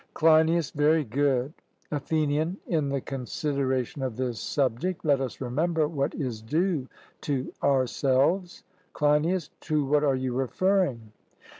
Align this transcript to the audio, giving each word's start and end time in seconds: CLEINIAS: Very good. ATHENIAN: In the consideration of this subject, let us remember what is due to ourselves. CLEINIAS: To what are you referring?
CLEINIAS: 0.15 0.71
Very 0.71 1.03
good. 1.03 1.53
ATHENIAN: 1.91 2.57
In 2.65 2.89
the 2.89 3.01
consideration 3.01 4.01
of 4.01 4.17
this 4.17 4.39
subject, 4.39 5.05
let 5.05 5.21
us 5.21 5.39
remember 5.39 5.87
what 5.87 6.15
is 6.15 6.41
due 6.41 6.87
to 7.21 7.53
ourselves. 7.61 8.63
CLEINIAS: 8.93 9.51
To 9.59 9.85
what 9.85 10.03
are 10.03 10.15
you 10.15 10.33
referring? 10.33 11.11